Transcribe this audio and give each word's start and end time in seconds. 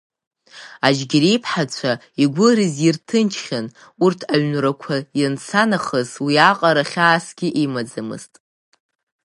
Ажьгьери 0.87 1.31
иԥҳацәа 1.35 1.91
игәы 2.23 2.47
рызирҭынчхьан 2.57 3.65
урҭ 4.03 4.19
аҩнрақәа 4.33 4.95
ианца 5.19 5.63
нахыс 5.69 6.11
уиаҟара 6.25 6.83
хьаасгьы 6.91 7.47
имаӡамызт. 7.63 8.33